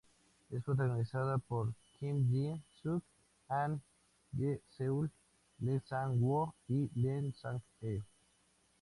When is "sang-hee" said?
7.33-8.03